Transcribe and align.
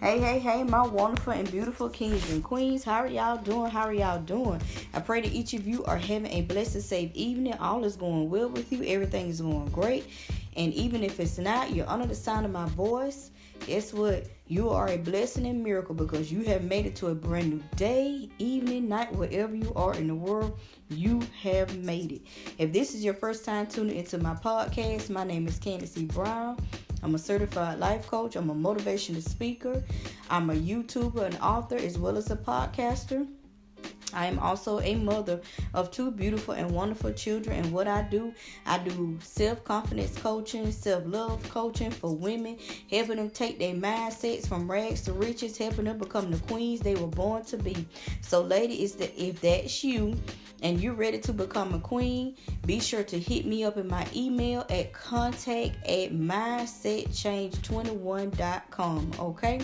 Hey, 0.00 0.18
hey, 0.18 0.38
hey, 0.38 0.64
my 0.64 0.80
wonderful 0.86 1.34
and 1.34 1.50
beautiful 1.50 1.90
kings 1.90 2.30
and 2.30 2.42
queens. 2.42 2.82
How 2.82 3.00
are 3.00 3.06
y'all 3.06 3.36
doing? 3.36 3.70
How 3.70 3.82
are 3.82 3.92
y'all 3.92 4.18
doing? 4.18 4.58
I 4.94 5.00
pray 5.00 5.20
that 5.20 5.30
each 5.30 5.52
of 5.52 5.68
you 5.68 5.84
are 5.84 5.98
having 5.98 6.32
a 6.32 6.40
blessed 6.40 6.80
safe 6.80 7.10
evening. 7.12 7.52
All 7.60 7.84
is 7.84 7.96
going 7.96 8.30
well 8.30 8.48
with 8.48 8.72
you. 8.72 8.82
Everything 8.84 9.28
is 9.28 9.42
going 9.42 9.68
great. 9.68 10.06
And 10.56 10.72
even 10.72 11.04
if 11.04 11.20
it's 11.20 11.36
not, 11.36 11.74
you're 11.74 11.86
under 11.86 12.06
the 12.06 12.14
sound 12.14 12.46
of 12.46 12.50
my 12.50 12.64
voice. 12.70 13.30
Guess 13.66 13.92
what? 13.92 14.24
You 14.46 14.70
are 14.70 14.88
a 14.88 14.96
blessing 14.96 15.44
and 15.44 15.62
miracle 15.62 15.94
because 15.94 16.32
you 16.32 16.44
have 16.44 16.64
made 16.64 16.86
it 16.86 16.96
to 16.96 17.08
a 17.08 17.14
brand 17.14 17.50
new 17.50 17.62
day, 17.76 18.30
evening, 18.38 18.88
night, 18.88 19.14
wherever 19.14 19.54
you 19.54 19.70
are 19.76 19.94
in 19.94 20.08
the 20.08 20.14
world. 20.14 20.58
You 20.88 21.20
have 21.42 21.76
made 21.76 22.12
it. 22.12 22.22
If 22.56 22.72
this 22.72 22.94
is 22.94 23.04
your 23.04 23.12
first 23.12 23.44
time 23.44 23.66
tuning 23.66 23.96
into 23.96 24.16
my 24.16 24.32
podcast, 24.32 25.10
my 25.10 25.24
name 25.24 25.46
is 25.46 25.60
Candis 25.60 25.98
E. 25.98 26.06
Brown. 26.06 26.56
I'm 27.02 27.14
a 27.14 27.18
certified 27.18 27.78
life 27.78 28.06
coach. 28.06 28.36
I'm 28.36 28.50
a 28.50 28.54
motivational 28.54 29.22
speaker. 29.22 29.82
I'm 30.28 30.50
a 30.50 30.54
YouTuber, 30.54 31.22
an 31.22 31.36
author, 31.38 31.76
as 31.76 31.98
well 31.98 32.16
as 32.16 32.30
a 32.30 32.36
podcaster. 32.36 33.26
I 34.14 34.26
am 34.26 34.38
also 34.38 34.80
a 34.80 34.94
mother 34.94 35.40
of 35.74 35.90
two 35.90 36.10
beautiful 36.10 36.54
and 36.54 36.70
wonderful 36.70 37.12
children. 37.12 37.64
And 37.64 37.72
what 37.72 37.88
I 37.88 38.02
do, 38.02 38.34
I 38.66 38.78
do 38.78 39.18
self 39.22 39.64
confidence 39.64 40.16
coaching, 40.18 40.70
self 40.72 41.04
love 41.06 41.48
coaching 41.48 41.90
for 41.90 42.14
women, 42.14 42.58
helping 42.90 43.16
them 43.16 43.30
take 43.30 43.58
their 43.58 43.74
mindsets 43.74 44.46
from 44.46 44.70
rags 44.70 45.02
to 45.02 45.12
riches, 45.12 45.56
helping 45.56 45.84
them 45.84 45.98
become 45.98 46.30
the 46.30 46.38
queens 46.38 46.80
they 46.80 46.94
were 46.94 47.06
born 47.06 47.44
to 47.44 47.56
be. 47.56 47.86
So, 48.20 48.46
that 48.48 48.70
if 49.16 49.40
that's 49.40 49.84
you 49.84 50.16
and 50.62 50.80
you're 50.80 50.94
ready 50.94 51.18
to 51.18 51.32
become 51.32 51.74
a 51.74 51.80
queen, 51.80 52.36
be 52.66 52.78
sure 52.80 53.02
to 53.04 53.18
hit 53.18 53.46
me 53.46 53.64
up 53.64 53.76
in 53.76 53.88
my 53.88 54.06
email 54.14 54.64
at 54.70 54.92
contact 54.92 55.76
at 55.86 56.12
mindsetchange21.com. 56.12 59.12
Okay. 59.18 59.60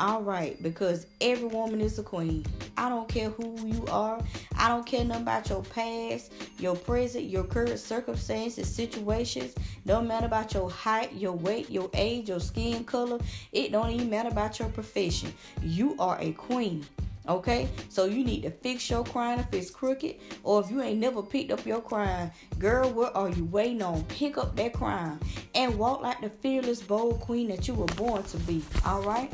All 0.00 0.22
right, 0.22 0.60
because 0.62 1.06
every 1.20 1.48
woman 1.48 1.82
is 1.82 1.98
a 1.98 2.02
queen. 2.02 2.46
I 2.78 2.88
don't 2.88 3.06
care 3.06 3.28
who 3.28 3.54
you 3.66 3.84
are. 3.90 4.18
I 4.56 4.66
don't 4.68 4.86
care 4.86 5.04
nothing 5.04 5.24
about 5.24 5.50
your 5.50 5.62
past, 5.62 6.32
your 6.58 6.74
present, 6.74 7.26
your 7.26 7.44
current 7.44 7.78
circumstances, 7.78 8.66
situations. 8.66 9.54
Don't 9.84 10.08
matter 10.08 10.24
about 10.24 10.54
your 10.54 10.70
height, 10.70 11.12
your 11.12 11.34
weight, 11.34 11.68
your 11.68 11.90
age, 11.92 12.30
your 12.30 12.40
skin 12.40 12.82
color. 12.84 13.18
It 13.52 13.72
don't 13.72 13.90
even 13.90 14.08
matter 14.08 14.30
about 14.30 14.58
your 14.58 14.70
profession. 14.70 15.34
You 15.60 15.96
are 15.98 16.16
a 16.18 16.32
queen. 16.32 16.86
Okay, 17.28 17.68
so 17.90 18.06
you 18.06 18.24
need 18.24 18.40
to 18.44 18.50
fix 18.50 18.88
your 18.88 19.04
crown 19.04 19.38
if 19.38 19.52
it's 19.52 19.70
crooked, 19.70 20.16
or 20.42 20.62
if 20.62 20.70
you 20.70 20.80
ain't 20.80 20.98
never 20.98 21.22
picked 21.22 21.52
up 21.52 21.66
your 21.66 21.82
crown, 21.82 22.32
girl, 22.58 22.90
what 22.90 23.14
are 23.14 23.28
you 23.28 23.44
waiting 23.44 23.82
on? 23.82 24.02
Pick 24.04 24.38
up 24.38 24.56
that 24.56 24.72
crown 24.72 25.20
and 25.54 25.78
walk 25.78 26.00
like 26.00 26.22
the 26.22 26.30
fearless, 26.30 26.80
bold 26.80 27.20
queen 27.20 27.48
that 27.48 27.68
you 27.68 27.74
were 27.74 27.84
born 27.84 28.22
to 28.22 28.38
be. 28.38 28.64
All 28.86 29.02
right. 29.02 29.30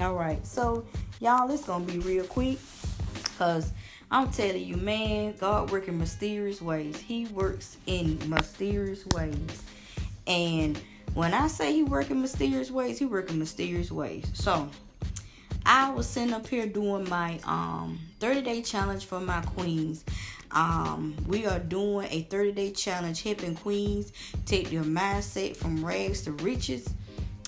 All 0.00 0.14
right, 0.14 0.44
so 0.46 0.86
y'all, 1.20 1.50
it's 1.50 1.66
gonna 1.66 1.84
be 1.84 1.98
real 1.98 2.24
quick, 2.24 2.58
cause 3.36 3.70
I'm 4.10 4.30
telling 4.30 4.64
you, 4.64 4.78
man, 4.78 5.34
God 5.38 5.70
works 5.70 5.88
in 5.88 5.98
mysterious 5.98 6.62
ways. 6.62 6.98
He 6.98 7.26
works 7.26 7.76
in 7.84 8.18
mysterious 8.26 9.04
ways, 9.08 9.62
and 10.26 10.80
when 11.12 11.34
I 11.34 11.48
say 11.48 11.74
He 11.74 11.82
works 11.82 12.08
in 12.08 12.22
mysterious 12.22 12.70
ways, 12.70 12.98
He 12.98 13.04
works 13.04 13.30
in 13.30 13.38
mysterious 13.38 13.92
ways. 13.92 14.24
So 14.32 14.70
I 15.66 15.90
was 15.90 16.08
sitting 16.08 16.32
up 16.32 16.46
here 16.46 16.66
doing 16.66 17.06
my 17.10 17.38
um 17.44 17.98
30 18.20 18.40
day 18.40 18.62
challenge 18.62 19.04
for 19.04 19.20
my 19.20 19.42
queens. 19.42 20.06
Um, 20.52 21.14
we 21.28 21.46
are 21.46 21.58
doing 21.58 22.08
a 22.10 22.22
30 22.22 22.52
day 22.52 22.70
challenge 22.70 23.22
helping 23.22 23.54
queens 23.54 24.12
take 24.46 24.70
their 24.70 24.82
mindset 24.82 25.56
from 25.56 25.84
rags 25.84 26.22
to 26.22 26.32
riches 26.32 26.88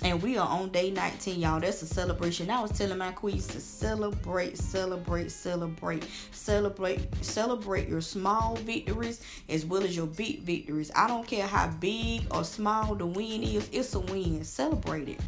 and 0.05 0.20
we 0.20 0.36
are 0.36 0.48
on 0.48 0.70
day 0.70 0.91
19, 0.91 1.41
y'all. 1.41 1.61
That's 1.61 1.83
a 1.83 1.86
celebration. 1.86 2.50
I 2.50 2.61
was 2.61 2.72
telling 2.72 2.98
my 2.98 3.12
queens 3.12 3.47
to 3.48 3.61
celebrate, 3.61 4.59
celebrate, 4.59 5.31
celebrate, 5.31 6.04
celebrate, 6.32 7.25
celebrate 7.25 7.88
your 7.88 8.00
small 8.00 8.56
victories 8.56 9.21
as 9.49 9.65
well 9.65 9.84
as 9.84 9.97
your 9.97 10.06
big 10.06 10.41
victories. 10.41 10.91
I 10.97 11.06
don't 11.06 11.27
care 11.27 11.47
how 11.47 11.69
big 11.69 12.27
or 12.34 12.43
small 12.43 12.94
the 12.94 13.06
win 13.06 13.43
is, 13.44 13.69
it's 13.72 13.94
a 13.94 14.00
win. 14.00 14.43
Celebrate 14.44 15.09
it. 15.09 15.21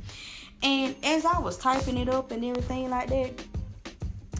And 0.63 0.97
as 1.05 1.25
I 1.25 1.39
was 1.39 1.57
typing 1.57 1.97
it 1.99 2.09
up 2.09 2.33
and 2.33 2.45
everything 2.45 2.91
like 2.91 3.09
that, 3.11 3.33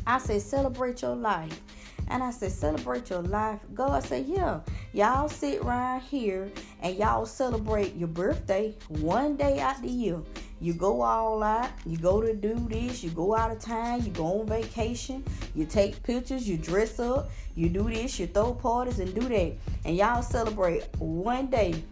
I 0.07 0.19
said, 0.19 0.43
celebrate 0.43 1.03
your 1.03 1.15
life. 1.15 1.61
And 2.09 2.23
I 2.23 2.31
said, 2.31 2.53
celebrate 2.53 3.09
your 3.09 3.23
life. 3.23 3.61
God 3.73 4.03
said, 4.03 4.27
yeah, 4.27 4.61
y'all 4.95 5.29
sit 5.29 5.61
around 5.61 6.01
here 6.03 6.51
and 6.81 6.97
y'all 6.97 7.27
celebrate 7.27 7.97
your 7.97 8.07
birthday 8.07 8.73
one 8.89 9.35
day 9.37 9.59
out 9.59 9.83
the 9.83 9.89
year. 9.89 10.23
You 10.61 10.73
go 10.73 11.03
all 11.03 11.43
out, 11.43 11.71
you 11.85 11.99
go 11.99 12.23
to 12.23 12.33
do 12.33 12.55
this, 12.71 13.03
you 13.03 13.11
go 13.11 13.35
out 13.37 13.51
of 13.51 13.59
town, 13.59 14.05
you 14.05 14.13
go 14.13 14.41
on 14.41 14.47
vacation, 14.47 15.25
you 15.55 15.67
take 15.67 16.01
pictures, 16.05 16.49
you 16.49 16.57
dress 16.57 17.01
up, 17.01 17.29
you 17.57 17.69
do 17.69 17.91
this, 17.91 18.21
you 18.21 18.29
throw 18.29 18.55
parties 18.55 19.01
and 19.01 19.13
do 19.15 19.29
that. 19.29 19.53
And 19.85 19.97
y'all 19.97 20.23
celebrate 20.23 20.85
one 20.99 21.49
day. 21.49 21.83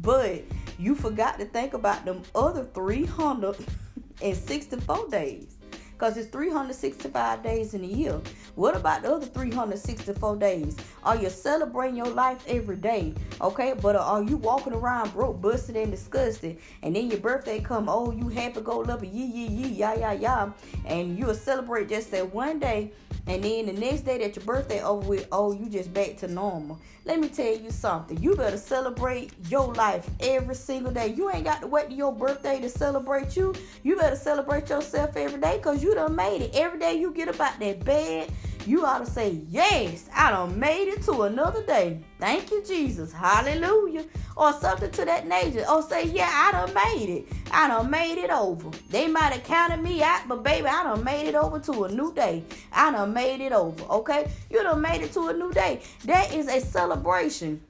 But 0.00 0.44
you 0.78 0.94
forgot 0.94 1.40
to 1.40 1.46
think 1.46 1.74
about 1.74 2.04
them 2.04 2.22
other 2.34 2.64
364 2.64 5.08
days 5.08 5.56
because 6.02 6.16
it's 6.16 6.30
365 6.30 7.44
days 7.44 7.74
in 7.74 7.84
a 7.84 7.86
year. 7.86 8.20
What 8.56 8.74
about 8.74 9.02
the 9.02 9.12
other 9.14 9.24
364 9.24 10.34
days? 10.34 10.76
Are 11.04 11.14
you 11.14 11.30
celebrating 11.30 11.96
your 11.96 12.08
life 12.08 12.44
every 12.48 12.74
day? 12.74 13.14
Okay, 13.40 13.74
but 13.80 13.94
are 13.94 14.20
you 14.20 14.36
walking 14.36 14.72
around 14.72 15.12
broke, 15.12 15.40
busted, 15.40 15.76
and 15.76 15.92
disgusted? 15.92 16.58
And 16.82 16.96
then 16.96 17.08
your 17.08 17.20
birthday 17.20 17.60
come, 17.60 17.88
oh, 17.88 18.10
you 18.10 18.28
happy 18.28 18.62
go 18.62 18.80
lucky, 18.80 19.06
yee 19.06 19.26
yee 19.26 19.46
yee, 19.46 19.68
yeah 19.68 19.94
yeah 19.94 20.12
yeah, 20.12 20.50
and 20.86 21.16
you'll 21.16 21.36
celebrate 21.36 21.88
just 21.88 22.10
that 22.10 22.34
one 22.34 22.58
day 22.58 22.90
and 23.26 23.44
then 23.44 23.66
the 23.66 23.72
next 23.72 24.00
day 24.02 24.18
that 24.18 24.34
your 24.34 24.44
birthday 24.44 24.82
over 24.82 25.08
with, 25.08 25.28
oh, 25.30 25.52
you 25.52 25.68
just 25.68 25.94
back 25.94 26.16
to 26.18 26.28
normal. 26.28 26.80
Let 27.04 27.20
me 27.20 27.28
tell 27.28 27.56
you 27.56 27.70
something. 27.70 28.20
You 28.20 28.34
better 28.36 28.56
celebrate 28.56 29.32
your 29.48 29.72
life 29.74 30.08
every 30.20 30.54
single 30.54 30.92
day. 30.92 31.08
You 31.08 31.30
ain't 31.30 31.44
got 31.44 31.60
to 31.60 31.66
wait 31.66 31.90
to 31.90 31.94
your 31.94 32.12
birthday 32.12 32.60
to 32.60 32.68
celebrate 32.68 33.36
you. 33.36 33.54
You 33.82 33.96
better 33.96 34.16
celebrate 34.16 34.68
yourself 34.68 35.16
every 35.16 35.40
day 35.40 35.56
because 35.56 35.82
you 35.82 35.94
done 35.94 36.14
made 36.14 36.42
it. 36.42 36.50
Every 36.54 36.78
day 36.78 36.94
you 36.94 37.12
get 37.12 37.28
about 37.28 37.58
that 37.60 37.84
bed, 37.84 38.30
you 38.66 38.84
ought 38.84 39.04
to 39.04 39.10
say, 39.10 39.40
Yes, 39.48 40.08
I 40.14 40.30
done 40.30 40.58
made 40.58 40.88
it 40.88 41.02
to 41.02 41.22
another 41.22 41.64
day. 41.64 42.00
Thank 42.18 42.50
you, 42.50 42.62
Jesus. 42.64 43.12
Hallelujah. 43.12 44.04
Or 44.36 44.52
something 44.52 44.90
to 44.90 45.04
that 45.04 45.26
nature. 45.26 45.64
Or 45.68 45.82
say, 45.82 46.06
Yeah, 46.06 46.30
I 46.30 46.52
done 46.52 46.74
made 46.74 47.08
it. 47.08 47.26
I 47.50 47.68
done 47.68 47.90
made 47.90 48.22
it 48.22 48.30
over. 48.30 48.70
They 48.90 49.08
might 49.08 49.32
have 49.32 49.44
counted 49.44 49.82
me 49.82 50.02
out, 50.02 50.28
but 50.28 50.42
baby, 50.42 50.66
I 50.66 50.82
done 50.84 51.04
made 51.04 51.28
it 51.28 51.34
over 51.34 51.58
to 51.60 51.84
a 51.84 51.88
new 51.90 52.12
day. 52.14 52.44
I 52.72 52.90
done 52.92 53.12
made 53.12 53.40
it 53.40 53.52
over. 53.52 53.84
Okay? 53.84 54.30
You 54.50 54.62
done 54.62 54.80
made 54.80 55.02
it 55.02 55.12
to 55.12 55.28
a 55.28 55.32
new 55.32 55.52
day. 55.52 55.80
That 56.04 56.32
is 56.34 56.48
a 56.48 56.60
celebration. 56.60 57.60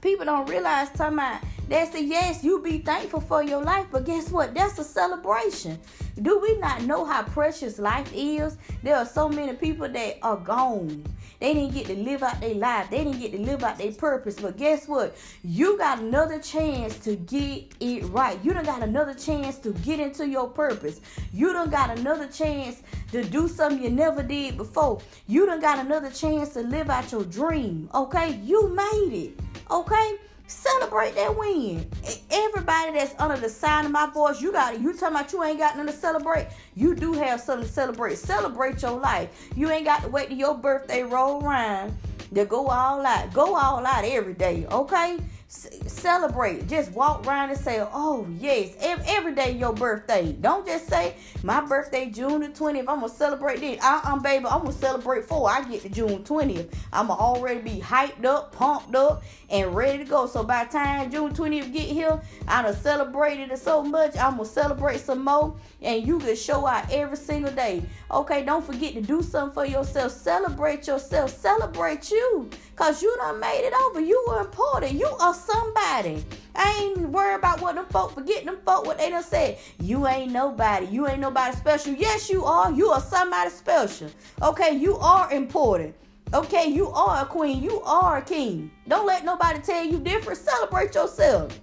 People 0.00 0.26
don't 0.26 0.48
realize 0.48 0.90
talking 0.90 1.14
about 1.14 1.40
that's 1.68 1.94
a 1.96 2.02
yes, 2.02 2.44
you 2.44 2.60
be 2.60 2.78
thankful 2.78 3.20
for 3.20 3.42
your 3.42 3.62
life, 3.62 3.86
but 3.90 4.04
guess 4.04 4.30
what? 4.30 4.54
That's 4.54 4.78
a 4.78 4.84
celebration. 4.84 5.78
Do 6.22 6.38
we 6.38 6.56
not 6.58 6.82
know 6.82 7.04
how 7.04 7.24
precious 7.24 7.78
life 7.78 8.10
is? 8.14 8.56
There 8.82 8.96
are 8.96 9.04
so 9.04 9.28
many 9.28 9.54
people 9.54 9.88
that 9.88 10.18
are 10.22 10.36
gone. 10.36 11.04
They 11.40 11.52
didn't 11.52 11.74
get 11.74 11.86
to 11.86 11.96
live 11.96 12.22
out 12.22 12.40
their 12.40 12.54
life. 12.54 12.88
They 12.88 13.04
didn't 13.04 13.18
get 13.18 13.32
to 13.32 13.38
live 13.38 13.62
out 13.62 13.78
their 13.78 13.92
purpose. 13.92 14.36
But 14.40 14.56
guess 14.56 14.88
what? 14.88 15.16
You 15.44 15.76
got 15.76 15.98
another 15.98 16.38
chance 16.38 16.98
to 17.00 17.16
get 17.16 17.74
it 17.80 18.04
right. 18.04 18.38
You 18.42 18.54
done 18.54 18.64
got 18.64 18.82
another 18.82 19.12
chance 19.12 19.58
to 19.58 19.72
get 19.72 20.00
into 20.00 20.26
your 20.26 20.48
purpose. 20.48 21.00
You 21.34 21.52
done 21.52 21.70
got 21.70 21.98
another 21.98 22.28
chance 22.28 22.82
to 23.12 23.22
do 23.22 23.48
something 23.48 23.82
you 23.82 23.90
never 23.90 24.22
did 24.22 24.56
before. 24.56 25.00
You 25.26 25.46
done 25.46 25.60
got 25.60 25.78
another 25.78 26.10
chance 26.10 26.50
to 26.54 26.60
live 26.60 26.88
out 26.88 27.12
your 27.12 27.24
dream. 27.24 27.90
Okay? 27.94 28.40
You 28.42 28.68
made 28.68 29.12
it. 29.12 29.40
Okay? 29.70 30.18
Celebrate 30.48 31.16
that 31.16 31.36
win. 31.36 31.90
Everybody 32.30 32.92
that's 32.92 33.14
under 33.18 33.36
the 33.36 33.48
sign 33.48 33.84
of 33.86 33.90
my 33.90 34.06
voice, 34.06 34.40
you 34.40 34.52
got 34.52 34.74
it. 34.74 34.80
You 34.80 34.92
talking 34.92 35.16
about 35.16 35.32
you 35.32 35.42
ain't 35.42 35.58
got 35.58 35.76
nothing 35.76 35.92
to 35.92 35.98
celebrate. 35.98 36.48
You 36.74 36.94
do 36.94 37.12
have 37.14 37.40
something 37.40 37.66
to 37.66 37.72
celebrate. 37.72 38.16
Celebrate 38.18 38.80
your 38.82 38.98
life. 38.98 39.48
You 39.56 39.70
ain't 39.70 39.84
got 39.84 40.02
to 40.02 40.08
wait 40.08 40.28
till 40.28 40.38
your 40.38 40.54
birthday 40.56 41.02
roll 41.02 41.44
around 41.44 41.96
to 42.34 42.44
go 42.44 42.68
all 42.68 43.04
out. 43.04 43.32
Go 43.32 43.56
all 43.56 43.84
out 43.84 44.04
every 44.04 44.34
day, 44.34 44.66
okay? 44.70 45.18
Celebrate. 45.48 46.66
Just 46.68 46.92
walk 46.92 47.26
around 47.26 47.50
and 47.50 47.58
say, 47.58 47.80
"Oh 47.80 48.26
yes, 48.38 48.74
every 48.80 49.34
day 49.34 49.52
your 49.52 49.72
birthday." 49.72 50.32
Don't 50.32 50.66
just 50.66 50.88
say 50.88 51.14
my 51.42 51.60
birthday 51.60 52.10
June 52.10 52.40
the 52.40 52.48
twentieth. 52.48 52.88
I'm 52.88 53.00
gonna 53.00 53.08
celebrate 53.08 53.60
this. 53.60 53.78
I, 53.82 54.00
am 54.04 54.22
baby. 54.22 54.46
I'm 54.46 54.62
gonna 54.62 54.72
celebrate 54.72 55.24
for 55.24 55.48
I 55.48 55.62
get 55.64 55.82
to 55.82 55.88
June 55.88 56.24
twentieth. 56.24 56.74
I'm 56.92 57.08
gonna 57.08 57.20
already 57.20 57.60
be 57.60 57.80
hyped 57.80 58.24
up, 58.24 58.52
pumped 58.52 58.94
up, 58.94 59.22
and 59.48 59.74
ready 59.74 59.98
to 59.98 60.04
go. 60.04 60.26
So 60.26 60.42
by 60.42 60.64
time 60.64 61.10
June 61.10 61.32
twentieth 61.32 61.72
get 61.72 61.88
here, 61.88 62.20
I 62.48 62.62
done 62.62 62.74
celebrated 62.74 63.52
it 63.52 63.58
so 63.58 63.82
much. 63.82 64.16
I'm 64.16 64.32
gonna 64.32 64.44
celebrate 64.44 65.00
some 65.00 65.24
more, 65.24 65.56
and 65.80 66.06
you 66.06 66.18
can 66.18 66.34
show 66.34 66.66
out 66.66 66.90
every 66.90 67.16
single 67.16 67.52
day. 67.52 67.82
Okay, 68.10 68.44
don't 68.44 68.64
forget 68.64 68.94
to 68.94 69.00
do 69.00 69.22
something 69.22 69.54
for 69.54 69.64
yourself. 69.64 70.12
Celebrate 70.12 70.86
yourself. 70.86 71.30
Celebrate 71.30 72.10
you, 72.10 72.50
cause 72.74 73.02
you 73.02 73.14
done 73.18 73.38
made 73.38 73.62
it 73.64 73.72
over. 73.72 74.00
You 74.00 74.24
were 74.28 74.40
important. 74.40 74.92
You 74.92 75.06
are 75.20 75.35
somebody. 75.36 76.24
I 76.54 76.94
ain't 76.96 77.08
worried 77.10 77.36
about 77.36 77.60
what 77.60 77.74
them 77.74 77.86
folk 77.86 78.14
forget 78.14 78.44
them 78.44 78.58
folk 78.64 78.86
what 78.86 78.98
they 78.98 79.10
done 79.10 79.22
said. 79.22 79.58
You 79.80 80.06
ain't 80.06 80.32
nobody. 80.32 80.86
You 80.86 81.06
ain't 81.06 81.20
nobody 81.20 81.56
special. 81.56 81.94
Yes, 81.94 82.30
you 82.30 82.44
are. 82.44 82.72
You 82.72 82.88
are 82.88 83.00
somebody 83.00 83.50
special. 83.50 84.10
Okay, 84.42 84.76
you 84.76 84.96
are 84.96 85.32
important. 85.32 85.94
Okay, 86.34 86.66
you 86.66 86.88
are 86.88 87.22
a 87.22 87.26
queen. 87.26 87.62
You 87.62 87.80
are 87.82 88.18
a 88.18 88.22
king. 88.22 88.70
Don't 88.88 89.06
let 89.06 89.24
nobody 89.24 89.60
tell 89.60 89.84
you 89.84 89.98
different. 89.98 90.38
Celebrate 90.38 90.94
yourself. 90.94 91.60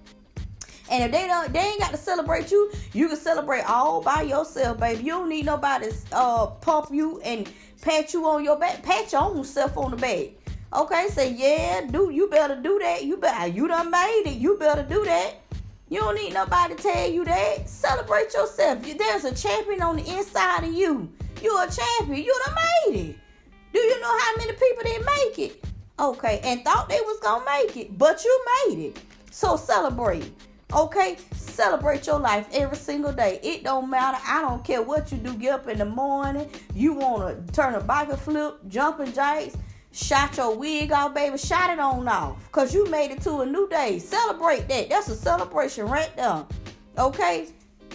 And 0.90 1.04
if 1.04 1.12
they 1.12 1.26
don't, 1.26 1.52
they 1.52 1.60
ain't 1.60 1.80
got 1.80 1.90
to 1.92 1.96
celebrate 1.96 2.50
you. 2.50 2.70
You 2.92 3.08
can 3.08 3.16
celebrate 3.16 3.62
all 3.68 4.00
by 4.00 4.22
yourself, 4.22 4.78
baby. 4.78 5.02
You 5.02 5.12
don't 5.12 5.28
need 5.28 5.46
nobody 5.46 5.90
uh 6.12 6.46
pump 6.46 6.88
you 6.90 7.20
and 7.20 7.50
pat 7.80 8.12
you 8.12 8.26
on 8.26 8.44
your 8.44 8.58
back. 8.58 8.82
Pat 8.82 9.12
your 9.12 9.22
own 9.22 9.44
self 9.44 9.76
on 9.76 9.90
the 9.90 9.96
back. 9.96 10.28
Okay, 10.74 11.06
say 11.08 11.32
yeah, 11.32 11.82
do 11.88 12.10
you 12.10 12.28
better 12.28 12.60
do 12.60 12.80
that. 12.80 13.04
You 13.04 13.16
better 13.16 13.46
you 13.46 13.68
done 13.68 13.92
made 13.92 14.24
it. 14.26 14.38
You 14.38 14.56
better 14.58 14.82
do 14.82 15.04
that. 15.04 15.34
You 15.88 16.00
don't 16.00 16.16
need 16.16 16.34
nobody 16.34 16.74
to 16.74 16.82
tell 16.82 17.08
you 17.08 17.24
that. 17.26 17.68
Celebrate 17.68 18.34
yourself. 18.34 18.82
There's 18.82 19.24
a 19.24 19.32
champion 19.32 19.82
on 19.82 19.96
the 19.96 20.16
inside 20.16 20.64
of 20.64 20.72
you. 20.72 21.12
You're 21.40 21.62
a 21.62 21.70
champion. 21.70 22.24
You 22.24 22.36
done 22.46 22.54
made 22.56 23.00
it. 23.10 23.16
Do 23.72 23.78
you 23.78 24.00
know 24.00 24.18
how 24.18 24.36
many 24.36 24.52
people 24.52 24.82
didn't 24.82 25.06
make 25.06 25.38
it? 25.38 25.64
Okay, 26.00 26.40
and 26.42 26.64
thought 26.64 26.88
they 26.88 27.00
was 27.02 27.20
gonna 27.20 27.44
make 27.44 27.76
it, 27.76 27.96
but 27.96 28.24
you 28.24 28.44
made 28.66 28.86
it. 28.86 29.00
So 29.30 29.56
celebrate. 29.56 30.32
Okay, 30.72 31.18
celebrate 31.32 32.04
your 32.08 32.18
life 32.18 32.48
every 32.52 32.76
single 32.76 33.12
day. 33.12 33.38
It 33.44 33.62
don't 33.62 33.88
matter. 33.88 34.18
I 34.26 34.40
don't 34.40 34.64
care 34.64 34.82
what 34.82 35.12
you 35.12 35.18
do. 35.18 35.34
Get 35.34 35.52
up 35.52 35.68
in 35.68 35.78
the 35.78 35.84
morning. 35.84 36.50
You 36.74 36.94
wanna 36.94 37.36
turn 37.52 37.74
a 37.74 37.80
bike 37.80 38.08
a 38.08 38.16
flip, 38.16 38.58
jumping 38.66 39.12
jacks, 39.12 39.56
shot 39.94 40.36
your 40.36 40.56
wig 40.56 40.92
off, 40.92 41.14
baby. 41.14 41.38
Shot 41.38 41.70
it 41.70 41.78
on 41.78 42.06
off. 42.08 42.50
Cause 42.52 42.74
you 42.74 42.88
made 42.90 43.10
it 43.12 43.22
to 43.22 43.40
a 43.40 43.46
new 43.46 43.68
day. 43.68 43.98
Celebrate 43.98 44.68
that. 44.68 44.90
That's 44.90 45.08
a 45.08 45.14
celebration 45.14 45.86
right 45.86 46.14
there. 46.16 46.44
Okay? 46.98 47.48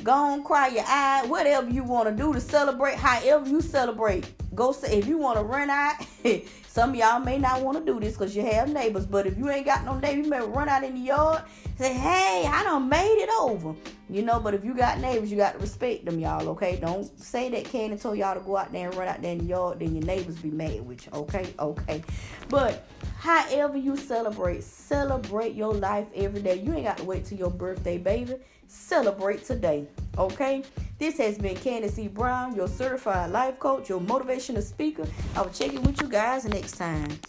Go 0.03 0.13
on, 0.13 0.43
cry 0.43 0.67
your 0.67 0.85
eye. 0.87 1.25
Whatever 1.27 1.69
you 1.69 1.83
want 1.83 2.07
to 2.07 2.15
do 2.15 2.33
to 2.33 2.39
celebrate, 2.39 2.95
however 2.95 3.47
you 3.47 3.61
celebrate. 3.61 4.31
Go 4.59 4.73
say 4.73 4.99
if 4.99 5.07
you 5.07 5.17
want 5.17 5.37
to 5.37 5.43
run 5.45 5.69
out. 5.69 5.95
some 6.67 6.93
y'all 6.93 7.21
may 7.21 7.37
not 7.37 7.61
want 7.61 7.77
to 7.77 7.93
do 7.93 7.97
this 7.97 8.13
because 8.13 8.35
you 8.35 8.45
have 8.45 8.67
neighbors. 8.67 9.05
But 9.05 9.25
if 9.25 9.37
you 9.37 9.49
ain't 9.49 9.65
got 9.65 9.85
no 9.85 9.97
neighbors, 9.97 10.25
you 10.25 10.29
may 10.29 10.41
run 10.41 10.67
out 10.67 10.83
in 10.83 10.95
the 10.95 10.99
yard 10.99 11.43
Say, 11.79 11.93
hey, 11.93 12.45
I 12.45 12.63
done 12.65 12.89
made 12.89 13.23
it 13.23 13.29
over. 13.39 13.73
You 14.09 14.21
know, 14.21 14.41
but 14.41 14.53
if 14.53 14.65
you 14.65 14.73
got 14.73 14.99
neighbors, 14.99 15.31
you 15.31 15.37
got 15.37 15.53
to 15.53 15.59
respect 15.59 16.03
them, 16.03 16.19
y'all, 16.19 16.45
okay? 16.49 16.75
Don't 16.75 17.05
say 17.17 17.47
that 17.51 17.63
Candy 17.63 17.95
told 17.95 18.17
y'all 18.17 18.33
to 18.33 18.41
go 18.41 18.57
out 18.57 18.73
there 18.73 18.89
and 18.89 18.97
run 18.97 19.07
out 19.07 19.21
there 19.21 19.31
in 19.31 19.37
the 19.37 19.45
yard, 19.45 19.79
then 19.79 19.95
your 19.95 20.03
neighbors 20.03 20.35
be 20.39 20.51
mad 20.51 20.85
with 20.85 21.05
you, 21.05 21.13
okay? 21.13 21.53
Okay. 21.57 22.03
But 22.49 22.85
however 23.17 23.77
you 23.77 23.95
celebrate, 23.95 24.65
celebrate 24.65 25.55
your 25.55 25.73
life 25.73 26.07
every 26.13 26.41
day. 26.41 26.59
You 26.59 26.73
ain't 26.73 26.83
got 26.83 26.97
to 26.97 27.05
wait 27.05 27.23
till 27.23 27.37
your 27.37 27.51
birthday, 27.51 27.97
baby. 27.97 28.35
Celebrate 28.67 29.45
today, 29.45 29.87
okay? 30.19 30.63
This 30.97 31.17
has 31.17 31.37
been 31.37 31.55
Candis 31.55 31.97
E. 31.97 32.07
Brown, 32.07 32.55
your 32.55 32.67
certified 32.67 33.31
life 33.31 33.57
coach, 33.59 33.89
your 33.89 34.01
motivational 34.01 34.61
speaker. 34.61 35.05
I 35.35 35.41
will 35.41 35.49
check 35.49 35.73
in 35.73 35.81
with 35.83 36.01
you 36.01 36.07
guys 36.07 36.45
next 36.45 36.77
time. 36.77 37.19